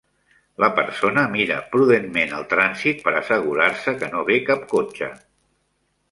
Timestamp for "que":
4.01-4.09